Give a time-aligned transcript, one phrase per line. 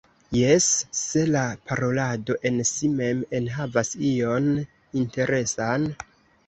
[0.35, 0.69] Jes,
[0.99, 4.53] se la parolado en si mem enhavas ion
[5.05, 5.89] interesan?